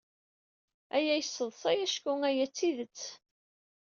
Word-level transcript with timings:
Aya 0.95 1.13
yesseḍsay 1.17 1.77
acku 1.85 2.11
aya 2.29 2.45
d 2.47 2.51
tidet. 2.57 3.01